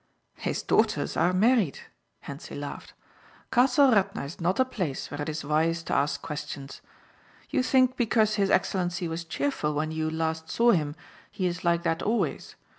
[0.37, 1.77] "His daughters are married."
[2.21, 2.93] Hentzi laughed,
[3.51, 6.81] "Castle Radna is not a place where it is wise to ask questions.
[7.51, 10.95] You think because his excellency was cheerful when you last saw him
[11.29, 12.55] he is like that always?